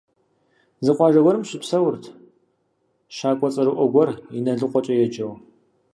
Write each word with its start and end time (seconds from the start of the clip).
Зы 0.85 0.91
къуажэ 0.97 1.19
гуэрым 1.23 1.43
щыпсэурт 1.49 2.03
щакӀуэ 3.15 3.49
цӀэрыӀуэ 3.53 3.85
гуэр 3.93 4.09
ИналыкъуэкӀэ 4.37 4.93
еджэу. 5.05 5.33